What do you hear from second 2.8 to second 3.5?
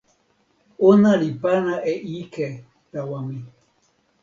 tawa mi.